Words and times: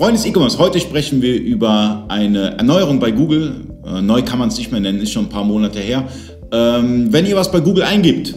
Freunde 0.00 0.14
des 0.14 0.24
E-Commerce, 0.24 0.58
heute 0.58 0.80
sprechen 0.80 1.20
wir 1.20 1.38
über 1.38 2.06
eine 2.08 2.56
Erneuerung 2.56 2.98
bei 3.00 3.10
Google. 3.10 3.66
Äh, 3.84 4.00
neu 4.00 4.22
kann 4.22 4.38
man 4.38 4.48
es 4.48 4.56
nicht 4.56 4.72
mehr 4.72 4.80
nennen, 4.80 5.00
ist 5.00 5.12
schon 5.12 5.26
ein 5.26 5.28
paar 5.28 5.44
Monate 5.44 5.78
her. 5.78 6.08
Ähm, 6.52 7.12
wenn 7.12 7.26
ihr 7.26 7.36
was 7.36 7.52
bei 7.52 7.60
Google 7.60 7.82
eingibt, 7.82 8.34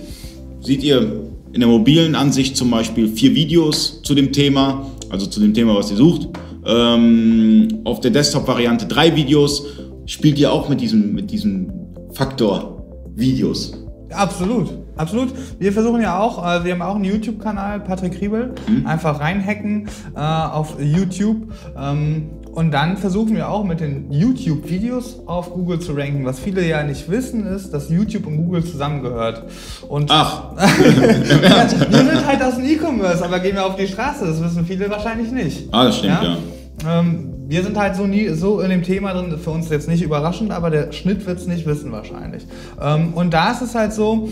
seht 0.61 0.83
ihr 0.83 1.23
in 1.53 1.59
der 1.59 1.69
mobilen 1.69 2.15
Ansicht 2.15 2.57
zum 2.57 2.69
Beispiel 2.69 3.07
vier 3.07 3.33
Videos 3.33 4.01
zu 4.03 4.13
dem 4.13 4.31
Thema, 4.31 4.85
also 5.09 5.25
zu 5.27 5.39
dem 5.39 5.53
Thema, 5.53 5.75
was 5.75 5.91
ihr 5.91 5.97
sucht. 5.97 6.27
Ähm, 6.65 7.81
auf 7.83 8.01
der 8.01 8.11
Desktop-Variante 8.11 8.85
drei 8.85 9.15
Videos. 9.15 9.65
Spielt 10.05 10.37
ihr 10.37 10.51
auch 10.51 10.67
mit 10.67 10.81
diesem, 10.81 11.13
mit 11.13 11.31
diesem 11.31 11.71
Faktor 12.11 12.85
Videos? 13.15 13.82
Absolut, 14.13 14.69
absolut. 14.95 15.33
Wir 15.59 15.73
versuchen 15.73 16.01
ja 16.01 16.19
auch, 16.19 16.45
äh, 16.45 16.63
wir 16.63 16.73
haben 16.73 16.81
auch 16.81 16.95
einen 16.95 17.05
YouTube-Kanal, 17.05 17.81
Patrick 17.81 18.19
Riebel, 18.21 18.53
mhm. 18.67 18.85
einfach 18.87 19.19
reinhacken 19.19 19.87
äh, 20.15 20.19
auf 20.19 20.75
YouTube. 20.79 21.51
Ähm, 21.77 22.29
und 22.53 22.71
dann 22.71 22.97
versuchen 22.97 23.35
wir 23.35 23.49
auch 23.49 23.63
mit 23.63 23.79
den 23.79 24.11
YouTube-Videos 24.11 25.21
auf 25.25 25.51
Google 25.53 25.79
zu 25.79 25.93
ranken. 25.93 26.23
Was 26.23 26.39
viele 26.39 26.63
ja 26.67 26.83
nicht 26.83 27.09
wissen, 27.09 27.47
ist, 27.47 27.73
dass 27.73 27.89
YouTube 27.89 28.27
und 28.27 28.37
Google 28.37 28.63
zusammengehört. 28.63 29.43
Und 29.87 30.11
Ach. 30.11 30.51
wir 30.55 31.97
sind 31.97 32.27
halt 32.27 32.43
aus 32.43 32.55
dem 32.55 32.65
E-Commerce, 32.65 33.25
aber 33.25 33.39
gehen 33.39 33.55
wir 33.55 33.65
auf 33.65 33.75
die 33.75 33.87
Straße. 33.87 34.27
Das 34.27 34.43
wissen 34.43 34.67
viele 34.67 34.87
wahrscheinlich 34.89 35.31
nicht. 35.31 35.67
Ah, 35.71 35.85
das 35.85 35.97
stimmt, 35.97 36.21
ja. 36.21 36.23
ja. 36.23 36.37
Ähm, 36.87 37.33
wir 37.47 37.63
sind 37.63 37.77
halt 37.77 37.95
so, 37.95 38.05
nie, 38.07 38.29
so 38.29 38.59
in 38.61 38.69
dem 38.69 38.83
Thema 38.83 39.13
drin, 39.13 39.37
für 39.37 39.51
uns 39.51 39.69
jetzt 39.69 39.87
nicht 39.87 40.01
überraschend, 40.01 40.51
aber 40.51 40.69
der 40.69 40.91
Schnitt 40.91 41.25
wird 41.25 41.39
es 41.39 41.47
nicht 41.47 41.65
wissen 41.65 41.91
wahrscheinlich. 41.91 42.45
Ähm, 42.81 43.13
und 43.13 43.33
da 43.33 43.51
ist 43.51 43.61
es 43.61 43.75
halt 43.75 43.93
so, 43.93 44.29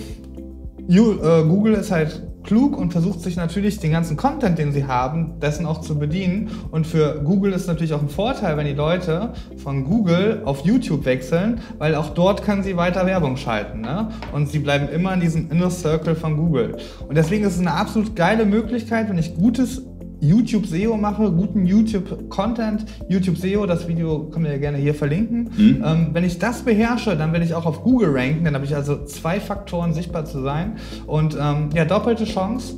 äh, 0.89 1.43
Google 1.43 1.73
ist 1.73 1.91
halt 1.91 2.23
klug 2.43 2.77
und 2.77 2.91
versucht 2.91 3.21
sich 3.21 3.35
natürlich 3.35 3.79
den 3.79 3.91
ganzen 3.91 4.17
Content, 4.17 4.57
den 4.57 4.71
sie 4.71 4.85
haben, 4.85 5.39
dessen 5.39 5.65
auch 5.65 5.81
zu 5.81 5.97
bedienen. 5.97 6.49
Und 6.71 6.87
für 6.87 7.21
Google 7.23 7.53
ist 7.53 7.67
natürlich 7.67 7.93
auch 7.93 8.01
ein 8.01 8.09
Vorteil, 8.09 8.57
wenn 8.57 8.65
die 8.65 8.73
Leute 8.73 9.33
von 9.57 9.85
Google 9.85 10.41
auf 10.45 10.65
YouTube 10.65 11.05
wechseln, 11.05 11.59
weil 11.77 11.95
auch 11.95 12.09
dort 12.09 12.43
können 12.43 12.63
sie 12.63 12.77
weiter 12.77 13.05
Werbung 13.05 13.37
schalten. 13.37 13.81
Ne? 13.81 14.09
Und 14.33 14.49
sie 14.49 14.59
bleiben 14.59 14.89
immer 14.89 15.13
in 15.13 15.19
diesem 15.19 15.51
Inner 15.51 15.69
Circle 15.69 16.15
von 16.15 16.37
Google. 16.37 16.77
Und 17.07 17.15
deswegen 17.15 17.45
ist 17.45 17.53
es 17.53 17.59
eine 17.59 17.73
absolut 17.73 18.15
geile 18.15 18.45
Möglichkeit, 18.45 19.09
wenn 19.09 19.17
ich 19.17 19.35
gutes 19.35 19.83
YouTube 20.21 20.67
SEO 20.67 20.95
mache, 20.97 21.31
guten 21.31 21.65
YouTube 21.65 22.29
Content, 22.29 22.85
YouTube 23.09 23.37
SEO, 23.37 23.65
das 23.65 23.87
Video 23.87 24.29
können 24.31 24.45
wir 24.45 24.51
ja 24.51 24.59
gerne 24.59 24.77
hier 24.77 24.93
verlinken. 24.93 25.49
Mhm. 25.57 25.83
Ähm, 25.83 26.07
wenn 26.13 26.23
ich 26.23 26.37
das 26.37 26.61
beherrsche, 26.61 27.17
dann 27.17 27.33
werde 27.33 27.43
ich 27.43 27.55
auch 27.55 27.65
auf 27.65 27.83
Google 27.83 28.11
ranken, 28.13 28.45
dann 28.45 28.53
habe 28.53 28.65
ich 28.65 28.75
also 28.75 29.03
zwei 29.05 29.39
Faktoren 29.39 29.93
sichtbar 29.93 30.25
zu 30.25 30.41
sein 30.41 30.77
und 31.07 31.35
ähm, 31.39 31.69
ja, 31.73 31.85
doppelte 31.85 32.25
Chance 32.25 32.75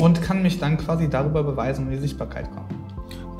und 0.00 0.22
kann 0.22 0.42
mich 0.42 0.60
dann 0.60 0.78
quasi 0.78 1.08
darüber 1.10 1.42
beweisen 1.42 1.86
in 1.86 1.92
die 1.92 1.98
Sichtbarkeit 1.98 2.48
kommen. 2.50 2.68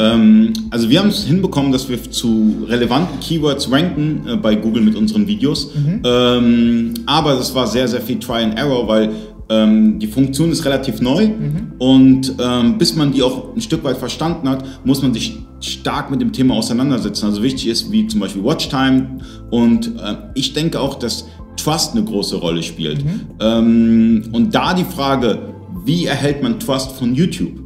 Ähm, 0.01 0.53
also 0.71 0.91
wir 0.91 0.99
haben 0.99 1.09
es 1.09 1.25
hinbekommen, 1.25 1.71
dass 1.71 1.89
wir 1.89 2.03
zu 2.11 2.67
relevanten 2.69 3.21
Keywords 3.21 3.71
ranken 3.71 4.27
äh, 4.27 4.37
bei 4.37 4.57
Google 4.57 4.83
mit 4.83 4.97
unseren 4.97 5.27
Videos. 5.27 5.73
Mhm. 5.75 6.03
Ähm, 6.05 6.95
aber 7.07 7.35
das 7.35 7.55
war 7.55 7.67
sehr, 7.67 7.87
sehr 7.87 8.01
viel 8.01 8.19
Try 8.19 8.43
and 8.43 8.59
Error, 8.59 8.89
weil 8.89 9.11
ähm, 9.49 9.99
die 9.99 10.07
Funktion 10.07 10.51
ist 10.51 10.65
relativ 10.65 11.01
neu 11.01 11.29
mhm. 11.29 11.73
und 11.79 12.35
ähm, 12.41 12.79
bis 12.79 12.97
man 12.97 13.13
die 13.13 13.23
auch 13.23 13.55
ein 13.55 13.61
Stück 13.61 13.85
weit 13.85 13.99
verstanden 13.99 14.49
hat, 14.49 14.65
muss 14.85 15.03
man 15.03 15.13
sich 15.13 15.39
stark 15.61 16.11
mit 16.11 16.21
dem 16.21 16.33
Thema 16.33 16.55
auseinandersetzen. 16.55 17.27
Also 17.27 17.43
wichtig 17.43 17.69
ist 17.69 17.91
wie 17.93 18.07
zum 18.07 18.21
Beispiel 18.21 18.43
Watchtime 18.43 19.19
und 19.51 19.89
äh, 19.99 20.17
ich 20.35 20.53
denke 20.53 20.81
auch, 20.81 20.95
dass 20.95 21.27
Trust 21.57 21.93
eine 21.93 22.05
große 22.05 22.37
Rolle 22.37 22.63
spielt. 22.63 23.05
Mhm. 23.05 23.21
Ähm, 23.41 24.23
und 24.33 24.55
da 24.55 24.75
die 24.75 24.85
Frage, 24.85 25.55
wie 25.85 26.07
erhält 26.07 26.43
man 26.43 26.59
Trust 26.59 26.93
von 26.93 27.15
YouTube? 27.15 27.64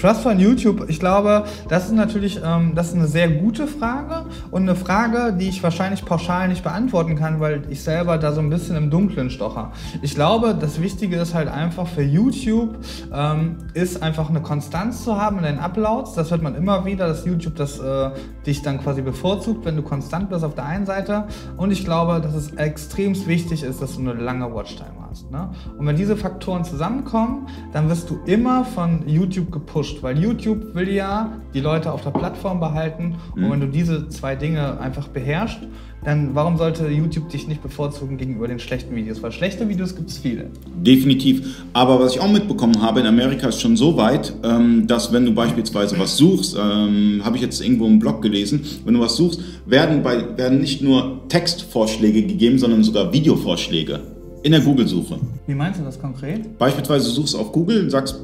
Trust 0.00 0.22
von 0.22 0.38
YouTube, 0.38 0.88
ich 0.88 1.00
glaube, 1.00 1.44
das 1.68 1.86
ist 1.86 1.94
natürlich 1.94 2.40
ähm, 2.44 2.72
das 2.74 2.88
ist 2.88 2.94
eine 2.94 3.06
sehr 3.06 3.28
gute 3.28 3.66
Frage 3.66 4.26
und 4.50 4.62
eine 4.62 4.76
Frage, 4.76 5.32
die 5.32 5.48
ich 5.48 5.62
wahrscheinlich 5.62 6.04
pauschal 6.04 6.48
nicht 6.48 6.62
beantworten 6.62 7.16
kann, 7.16 7.40
weil 7.40 7.62
ich 7.70 7.82
selber 7.82 8.18
da 8.18 8.32
so 8.32 8.40
ein 8.40 8.50
bisschen 8.50 8.76
im 8.76 8.90
Dunkeln 8.90 9.30
stocher. 9.30 9.72
Ich 10.02 10.14
glaube, 10.14 10.56
das 10.58 10.80
Wichtige 10.80 11.16
ist 11.16 11.34
halt 11.34 11.48
einfach 11.48 11.86
für 11.86 12.02
YouTube, 12.02 12.78
ähm, 13.12 13.56
ist 13.74 14.02
einfach 14.02 14.30
eine 14.30 14.40
Konstanz 14.40 15.04
zu 15.04 15.20
haben 15.20 15.38
in 15.38 15.44
den 15.44 15.58
Uploads. 15.58 16.14
Das 16.14 16.30
hört 16.30 16.42
man 16.42 16.54
immer 16.54 16.84
wieder, 16.84 17.08
dass 17.08 17.24
YouTube 17.24 17.56
das 17.56 17.78
äh, 17.78 18.10
dich 18.46 18.62
dann 18.62 18.80
quasi 18.80 19.02
bevorzugt, 19.02 19.64
wenn 19.64 19.76
du 19.76 19.82
konstant 19.82 20.30
bist 20.30 20.44
auf 20.44 20.54
der 20.54 20.66
einen 20.66 20.86
Seite. 20.86 21.24
Und 21.56 21.70
ich 21.70 21.84
glaube, 21.84 22.20
dass 22.20 22.34
es 22.34 22.52
extrem 22.52 23.14
wichtig 23.26 23.62
ist, 23.62 23.82
dass 23.82 23.96
du 23.96 24.00
eine 24.00 24.12
lange 24.12 24.52
Watchtime 24.54 24.97
hast. 25.10 25.30
Ne? 25.30 25.50
Und 25.78 25.86
wenn 25.86 25.96
diese 25.96 26.16
Faktoren 26.16 26.64
zusammenkommen, 26.64 27.46
dann 27.72 27.88
wirst 27.88 28.10
du 28.10 28.18
immer 28.26 28.64
von 28.64 29.08
YouTube 29.08 29.50
gepusht 29.50 29.68
pusht, 29.78 30.02
weil 30.02 30.18
YouTube 30.18 30.74
will 30.74 30.88
ja 30.88 31.40
die 31.54 31.60
Leute 31.60 31.92
auf 31.92 32.02
der 32.02 32.10
Plattform 32.10 32.60
behalten 32.60 33.16
mhm. 33.34 33.44
und 33.44 33.50
wenn 33.52 33.60
du 33.60 33.68
diese 33.68 34.08
zwei 34.08 34.34
Dinge 34.34 34.80
einfach 34.80 35.08
beherrschst, 35.08 35.60
dann 36.04 36.34
warum 36.34 36.56
sollte 36.56 36.88
YouTube 36.88 37.28
dich 37.28 37.48
nicht 37.48 37.62
bevorzugen 37.62 38.18
gegenüber 38.18 38.46
den 38.46 38.60
schlechten 38.60 38.94
Videos? 38.94 39.22
Weil 39.22 39.32
schlechte 39.32 39.68
Videos 39.68 39.96
gibt 39.96 40.10
es 40.10 40.18
viele. 40.18 40.50
Definitiv. 40.76 41.64
Aber 41.72 42.00
was 42.00 42.14
ich 42.14 42.20
auch 42.20 42.30
mitbekommen 42.30 42.80
habe, 42.80 43.00
in 43.00 43.06
Amerika 43.06 43.48
ist 43.48 43.60
schon 43.60 43.76
so 43.76 43.96
weit, 43.96 44.32
ähm, 44.44 44.86
dass 44.86 45.12
wenn 45.12 45.24
du 45.24 45.34
beispielsweise 45.34 45.98
was 45.98 46.16
suchst, 46.16 46.56
ähm, 46.56 47.20
habe 47.24 47.36
ich 47.36 47.42
jetzt 47.42 47.60
irgendwo 47.60 47.86
im 47.86 47.98
Blog 47.98 48.22
gelesen, 48.22 48.64
wenn 48.84 48.94
du 48.94 49.00
was 49.00 49.16
suchst, 49.16 49.40
werden, 49.66 50.02
bei, 50.02 50.36
werden 50.36 50.60
nicht 50.60 50.82
nur 50.82 51.28
Textvorschläge 51.28 52.22
gegeben, 52.22 52.58
sondern 52.58 52.84
sogar 52.84 53.12
Videovorschläge 53.12 54.17
in 54.48 54.52
der 54.52 54.62
Google-Suche. 54.62 55.18
Wie 55.46 55.54
meinst 55.54 55.78
du 55.78 55.84
das 55.84 56.00
konkret? 56.00 56.56
Beispielsweise 56.56 57.10
suchst 57.10 57.34
du 57.34 57.38
auf 57.38 57.52
Google, 57.52 57.90
sagst 57.90 58.16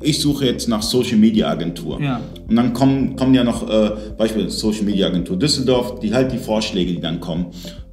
ich 0.00 0.20
suche 0.20 0.46
jetzt 0.46 0.68
nach 0.68 0.82
Social 0.82 1.16
Media 1.16 1.48
Agentur. 1.48 2.00
Ja. 2.00 2.20
Und 2.48 2.54
dann 2.54 2.72
kommen, 2.72 3.16
kommen 3.16 3.34
ja 3.34 3.42
noch 3.42 3.68
äh, 3.68 3.90
beispielsweise 4.16 4.56
Social 4.56 4.84
Media 4.84 5.08
Agentur 5.08 5.36
Düsseldorf, 5.36 5.98
die 5.98 6.14
halt 6.14 6.30
die 6.30 6.38
Vorschläge, 6.38 6.92
die 6.92 7.00
dann 7.00 7.18
kommen, 7.18 7.46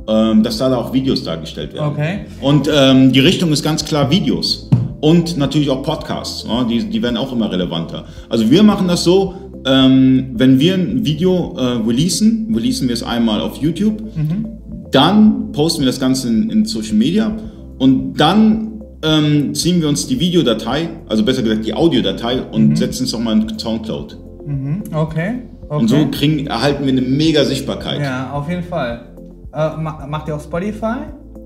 ähm, 0.08 0.44
dass 0.44 0.60
da 0.60 0.76
auch 0.76 0.94
Videos 0.94 1.24
dargestellt 1.24 1.74
werden. 1.74 1.88
Okay. 1.88 2.20
Und 2.40 2.70
ähm, 2.72 3.12
die 3.12 3.22
Richtung 3.22 3.52
ist 3.52 3.64
ganz 3.64 3.84
klar 3.84 4.12
Videos. 4.12 4.70
Und 5.02 5.36
natürlich 5.36 5.72
auch 5.72 5.82
Podcasts, 5.82 6.46
ja, 6.48 6.64
die, 6.66 6.88
die 6.88 7.02
werden 7.02 7.18
auch 7.18 7.32
immer 7.32 7.52
relevanter. 7.52 8.06
Also 8.30 8.52
wir 8.52 8.62
machen 8.62 8.88
das 8.88 9.04
so, 9.04 9.34
ähm, 9.66 10.34
wenn 10.34 10.60
wir 10.60 10.76
ein 10.76 11.04
Video 11.04 11.56
äh, 11.58 11.88
releasen, 11.88 12.54
releasen 12.54 12.88
wir 12.88 12.94
es 12.94 13.02
einmal 13.02 13.42
auf 13.42 13.58
YouTube, 13.58 14.00
mhm. 14.16 14.46
dann 14.92 15.52
posten 15.52 15.82
wir 15.82 15.88
das 15.88 16.00
Ganze 16.00 16.28
in, 16.28 16.52
in 16.52 16.66
Social 16.66 16.94
Media 16.94 17.36
und 17.78 18.14
dann 18.16 18.82
ähm, 19.04 19.54
ziehen 19.54 19.82
wir 19.82 19.90
uns 19.90 20.08
die 20.08 20.20
Videodatei, 20.20 20.90
also 21.08 21.24
besser 21.24 21.44
gesagt 21.44 21.66
die 21.66 21.74
Audiodatei 21.74 22.42
und 22.42 22.70
mhm. 22.70 22.76
setzen 22.76 23.04
es 23.06 23.12
nochmal 23.12 23.40
in 23.40 23.60
Soundcloud. 23.60 24.18
Mhm. 24.46 24.84
Okay. 24.94 25.42
okay. 25.68 25.82
Und 25.82 25.88
so 25.88 26.08
kriegen, 26.12 26.48
erhalten 26.48 26.86
wir 26.86 26.92
eine 26.92 27.02
mega 27.02 27.44
Sichtbarkeit. 27.44 28.02
Ja, 28.02 28.32
auf 28.32 28.50
jeden 28.50 28.64
Fall. 28.64 29.10
Äh, 29.54 29.78
macht 29.78 30.28
ihr 30.28 30.36
auch 30.36 30.42
Spotify? 30.42 30.98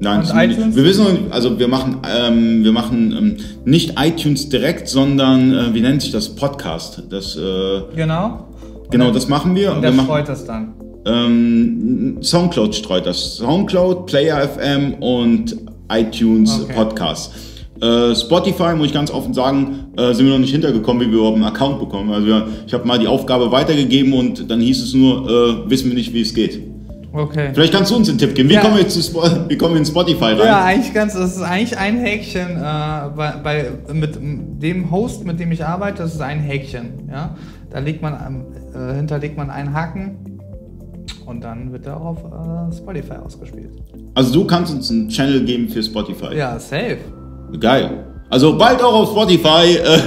Nein, 0.02 0.22
iTunes? 0.34 0.76
wir 0.76 0.86
wissen, 0.86 1.06
also 1.30 1.60
wir 1.60 1.68
machen, 1.68 1.98
ähm, 2.10 2.64
wir 2.64 2.72
machen 2.72 3.12
ähm, 3.18 3.38
nicht 3.66 4.00
iTunes 4.00 4.48
direkt, 4.48 4.88
sondern 4.88 5.54
äh, 5.54 5.74
wie 5.74 5.82
nennt 5.82 6.02
sich 6.02 6.12
das 6.12 6.30
Podcast? 6.30 7.04
Das, 7.10 7.36
äh, 7.36 7.82
genau. 7.96 8.48
Und 8.84 8.92
genau, 8.92 9.12
das 9.12 9.28
machen 9.28 9.56
wir. 9.56 9.74
Und 9.74 9.82
der 9.82 9.94
wir 9.94 10.04
streut 10.04 10.30
das 10.30 10.46
dann. 10.46 10.74
Ähm, 11.06 12.18
Soundcloud 12.22 12.76
streut 12.76 13.06
das. 13.06 13.38
Soundcloud, 13.38 14.06
Player 14.06 14.48
FM 14.48 14.96
und 14.96 15.58
iTunes 15.90 16.62
okay. 16.64 16.74
Podcast. 16.74 17.34
Äh, 17.82 18.14
Spotify, 18.14 18.76
muss 18.76 18.88
ich 18.88 18.94
ganz 18.94 19.10
offen 19.10 19.34
sagen, 19.34 19.88
äh, 19.98 20.14
sind 20.14 20.26
wir 20.26 20.34
noch 20.34 20.40
nicht 20.40 20.52
hintergekommen, 20.52 21.02
wie 21.02 21.12
wir 21.12 21.20
überhaupt 21.20 21.38
einen 21.38 21.46
Account 21.46 21.80
bekommen. 21.80 22.12
Also 22.12 22.28
ja, 22.28 22.46
ich 22.68 22.74
habe 22.74 22.86
mal 22.86 23.00
die 23.00 23.08
Aufgabe 23.08 23.52
weitergegeben 23.52 24.12
und 24.14 24.52
dann 24.52 24.60
hieß 24.60 24.84
es 24.84 24.94
nur, 24.94 25.30
äh, 25.30 25.70
wissen 25.70 25.88
wir 25.88 25.96
nicht, 25.96 26.14
wie 26.14 26.22
es 26.22 26.34
geht. 26.34 26.62
Okay. 27.14 27.52
Vielleicht 27.54 27.74
kannst 27.74 27.92
du 27.92 27.96
uns 27.96 28.10
einen 28.10 28.18
Tipp 28.18 28.36
geben. 28.36 28.50
Wie, 28.50 28.54
ja. 28.54 28.62
kommen, 28.62 28.78
wir 28.78 28.88
zu 28.88 29.00
wie 29.48 29.58
kommen 29.58 29.76
wir 29.76 29.80
in 29.80 29.86
Spotify 29.86 30.26
rein? 30.26 30.46
Ja, 30.46 30.66
eigentlich 30.66 30.94
ganz, 30.94 31.14
das 31.14 31.38
ist 31.38 31.42
eigentlich 31.42 31.78
ein 31.78 31.98
Häkchen 31.98 32.58
äh, 32.58 32.60
bei, 33.16 33.34
bei, 33.42 33.72
mit 33.94 34.18
dem 34.22 34.92
Host, 34.92 35.26
mit 35.26 35.40
dem 35.40 35.52
ich 35.52 35.64
arbeite, 35.64 36.04
das 36.04 36.16
ist 36.16 36.22
ein 36.22 36.40
Häkchen. 36.40 37.10
Ja? 37.10 37.36
Da 37.72 37.80
legt 37.80 38.02
man, 38.02 38.46
hinterlegt 38.96 39.38
man 39.38 39.50
einen 39.50 39.74
Haken 39.74 40.29
und 41.30 41.42
dann 41.42 41.72
wird 41.72 41.86
er 41.86 41.98
auch 41.98 42.06
auf 42.06 42.72
äh, 42.72 42.76
Spotify 42.76 43.14
ausgespielt. 43.24 43.72
Also 44.16 44.34
du 44.34 44.46
kannst 44.46 44.74
uns 44.74 44.90
einen 44.90 45.10
Channel 45.10 45.46
geben 45.46 45.70
für 45.70 45.84
Spotify? 45.84 46.36
Ja, 46.36 46.60
safe. 46.60 46.98
Geil. 47.60 48.06
Also 48.30 48.58
bald 48.58 48.82
auch 48.82 48.94
auf 48.94 49.12
Spotify. 49.12 49.78
Äh, 49.78 50.00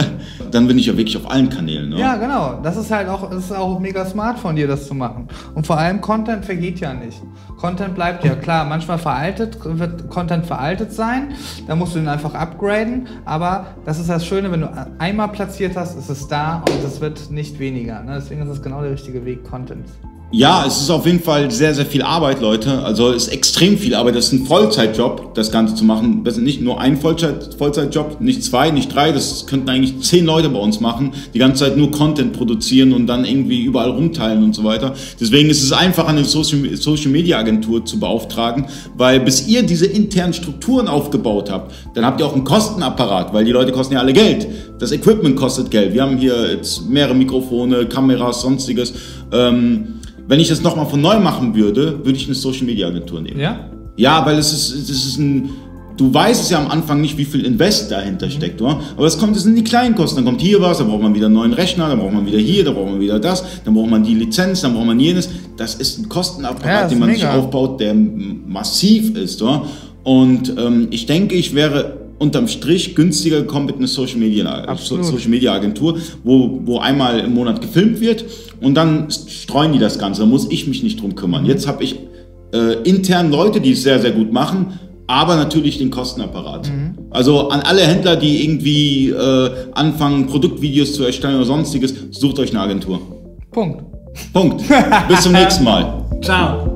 dann 0.50 0.66
bin 0.66 0.78
ich 0.78 0.86
ja 0.86 0.96
wirklich 0.96 1.16
auf 1.16 1.30
allen 1.30 1.48
Kanälen. 1.48 1.90
Ne? 1.90 2.00
Ja, 2.00 2.16
genau. 2.16 2.60
Das 2.62 2.76
ist 2.76 2.90
halt 2.90 3.08
auch, 3.08 3.30
das 3.30 3.44
ist 3.44 3.52
auch 3.52 3.78
mega 3.78 4.04
smart 4.04 4.38
von 4.38 4.56
dir, 4.56 4.66
das 4.66 4.86
zu 4.86 4.94
machen. 4.94 5.28
Und 5.54 5.66
vor 5.66 5.78
allem 5.78 6.00
Content 6.00 6.44
vergeht 6.44 6.80
ja 6.80 6.92
nicht. 6.92 7.22
Content 7.58 7.94
bleibt 7.94 8.24
ja 8.24 8.34
klar. 8.34 8.64
Manchmal 8.64 8.98
veraltet, 8.98 9.58
wird 9.62 10.08
Content 10.08 10.46
veraltet 10.46 10.92
sein. 10.92 11.34
Da 11.66 11.76
musst 11.76 11.94
du 11.94 11.98
ihn 11.98 12.08
einfach 12.08 12.34
upgraden. 12.34 13.06
Aber 13.24 13.66
das 13.84 13.98
ist 13.98 14.08
das 14.08 14.26
Schöne, 14.26 14.50
wenn 14.50 14.62
du 14.62 14.88
einmal 14.98 15.28
platziert 15.28 15.76
hast, 15.76 15.98
ist 15.98 16.08
es 16.08 16.26
da 16.26 16.64
und 16.68 16.84
es 16.84 17.00
wird 17.00 17.30
nicht 17.30 17.58
weniger. 17.58 18.02
Ne? 18.02 18.14
Deswegen 18.16 18.42
ist 18.42 18.48
es 18.48 18.62
genau 18.62 18.82
der 18.82 18.92
richtige 18.92 19.24
Weg, 19.24 19.44
Content 19.44 19.86
Ja, 20.32 20.64
es 20.64 20.80
ist 20.82 20.90
auf 20.90 21.06
jeden 21.06 21.18
Fall 21.18 21.50
sehr, 21.50 21.74
sehr 21.74 21.86
viel 21.86 22.02
Arbeit, 22.02 22.40
Leute. 22.40 22.84
Also 22.84 23.10
es 23.10 23.26
ist 23.26 23.32
extrem 23.32 23.76
viel 23.76 23.96
Arbeit. 23.96 24.14
Das 24.14 24.26
ist 24.26 24.32
ein 24.32 24.46
Vollzeitjob, 24.46 25.34
das 25.34 25.50
Ganze 25.50 25.74
zu 25.74 25.84
machen. 25.84 26.22
Das 26.22 26.36
ist 26.36 26.44
nicht 26.44 26.60
nur 26.60 26.80
ein 26.80 26.96
Vollzeit, 26.98 27.56
Vollzeitjob, 27.58 28.20
nicht 28.20 28.44
zwei, 28.44 28.70
nicht 28.70 28.94
drei. 28.94 29.10
Das 29.10 29.48
könnten 29.48 29.68
eigentlich 29.68 29.98
zehn 30.02 30.24
Leute 30.24 30.48
bei 30.48 30.60
uns 30.60 30.78
machen, 30.78 31.14
die 31.34 31.40
ganze 31.40 31.64
Zeit 31.64 31.76
nur 31.76 31.90
Content 31.90 32.32
produzieren 32.32 32.92
und 32.92 33.08
dann 33.08 33.24
irgendwie 33.24 33.64
überall 33.64 33.90
rumteilen 33.90 34.44
und 34.44 34.54
so 34.54 34.62
weiter. 34.62 34.94
Deswegen 35.20 35.50
ist 35.50 35.64
es 35.64 35.72
einfach, 35.72 36.06
eine 36.06 36.24
Social, 36.24 36.76
Social 36.76 37.10
Media 37.10 37.36
Agentur 37.36 37.84
zu 37.84 37.98
beauftragen, 37.98 38.66
weil 38.96 39.18
bis 39.18 39.48
ihr 39.48 39.64
diese 39.64 39.86
internen 39.86 40.32
Strukturen 40.32 40.86
aufgebaut 40.86 41.50
habt, 41.50 41.74
dann 41.94 42.06
habt 42.06 42.20
ihr 42.20 42.26
auch 42.26 42.34
einen 42.34 42.44
Kostenapparat, 42.44 43.34
weil 43.34 43.44
die 43.44 43.52
Leute 43.52 43.72
kosten 43.72 43.94
ja 43.94 44.00
alle 44.00 44.12
Geld. 44.12 44.46
Das 44.78 44.92
Equipment 44.92 45.34
kostet 45.34 45.72
Geld. 45.72 45.92
Wir 45.92 46.02
haben 46.02 46.18
hier 46.18 46.52
jetzt 46.52 46.88
mehrere 46.88 47.16
Mikrofone, 47.16 47.86
Kameras, 47.86 48.42
sonstiges. 48.42 48.94
Ähm, 49.32 49.99
wenn 50.30 50.40
ich 50.40 50.48
das 50.48 50.62
nochmal 50.62 50.86
von 50.86 51.00
neu 51.00 51.18
machen 51.18 51.54
würde, 51.54 51.98
würde 52.04 52.12
ich 52.16 52.24
eine 52.26 52.34
Social 52.34 52.64
Media 52.64 52.86
Agentur 52.88 53.20
nehmen. 53.20 53.38
Ja? 53.40 53.68
Ja, 53.96 54.24
weil 54.24 54.38
es 54.38 54.52
ist, 54.52 54.88
es 54.88 54.88
ist 55.06 55.18
ein. 55.18 55.50
Du 55.96 56.14
weißt 56.14 56.44
es 56.44 56.48
ja 56.48 56.58
am 56.58 56.70
Anfang 56.70 57.02
nicht, 57.02 57.18
wie 57.18 57.26
viel 57.26 57.44
Invest 57.44 57.90
dahinter 57.90 58.24
Mhm. 58.26 58.30
steckt, 58.30 58.62
oder? 58.62 58.80
Aber 58.96 59.06
es 59.06 59.18
kommt, 59.18 59.36
es 59.36 59.42
sind 59.42 59.54
die 59.54 59.64
kleinen 59.64 59.94
Kosten. 59.94 60.16
Dann 60.16 60.24
kommt 60.24 60.40
hier 60.40 60.58
was, 60.62 60.78
dann 60.78 60.88
braucht 60.88 61.02
man 61.02 61.14
wieder 61.14 61.26
einen 61.26 61.34
neuen 61.34 61.52
Rechner, 61.52 61.88
dann 61.90 61.98
braucht 61.98 62.14
man 62.14 62.24
wieder 62.24 62.38
hier, 62.38 62.64
dann 62.64 62.74
braucht 62.74 62.90
man 62.92 63.00
wieder 63.00 63.18
das, 63.20 63.44
dann 63.66 63.74
braucht 63.74 63.90
man 63.90 64.02
die 64.02 64.14
Lizenz, 64.14 64.62
dann 64.62 64.72
braucht 64.72 64.86
man 64.86 64.98
jenes. 64.98 65.28
Das 65.58 65.74
ist 65.74 65.98
ein 65.98 66.08
Kostenapparat, 66.08 66.82
Ja, 66.84 66.88
den 66.88 66.98
man 67.00 67.10
sich 67.10 67.18
mega. 67.22 67.34
aufbaut, 67.36 67.80
der 67.80 67.92
massiv 67.94 69.14
ist, 69.16 69.42
oder? 69.42 69.66
Und 70.04 70.54
ähm, 70.56 70.88
ich 70.90 71.04
denke, 71.04 71.34
ich 71.34 71.54
wäre 71.54 71.99
unterm 72.20 72.46
Strich 72.48 72.94
günstiger 72.94 73.40
gekommen 73.40 73.66
mit 73.66 73.76
einer 73.76 73.88
Social 73.88 74.18
Media, 74.18 74.46
Absolut. 74.46 75.04
Social 75.04 75.28
Media 75.30 75.54
Agentur, 75.54 75.98
wo, 76.22 76.60
wo 76.64 76.78
einmal 76.78 77.18
im 77.20 77.34
Monat 77.34 77.60
gefilmt 77.60 78.00
wird 78.00 78.24
und 78.60 78.74
dann 78.74 79.08
streuen 79.10 79.72
die 79.72 79.78
das 79.78 79.98
Ganze. 79.98 80.20
Da 80.20 80.26
muss 80.26 80.46
ich 80.50 80.68
mich 80.68 80.82
nicht 80.82 81.00
drum 81.00 81.14
kümmern. 81.14 81.46
Jetzt 81.46 81.66
habe 81.66 81.82
ich 81.82 81.98
äh, 82.52 82.74
intern 82.84 83.30
Leute, 83.30 83.60
die 83.60 83.72
es 83.72 83.82
sehr, 83.82 83.98
sehr 84.00 84.12
gut 84.12 84.32
machen, 84.32 84.78
aber 85.06 85.34
natürlich 85.36 85.78
den 85.78 85.90
Kostenapparat. 85.90 86.70
Also 87.10 87.48
an 87.48 87.62
alle 87.62 87.80
Händler, 87.80 88.16
die 88.16 88.44
irgendwie 88.44 89.08
äh, 89.08 89.50
anfangen, 89.72 90.26
Produktvideos 90.26 90.92
zu 90.92 91.04
erstellen 91.04 91.36
oder 91.36 91.46
sonstiges, 91.46 91.94
sucht 92.10 92.38
euch 92.38 92.50
eine 92.50 92.60
Agentur. 92.60 93.00
Punkt. 93.50 93.82
Punkt. 94.32 94.62
Bis 95.08 95.22
zum 95.22 95.32
nächsten 95.40 95.64
Mal. 95.64 96.06
Ciao. 96.22 96.69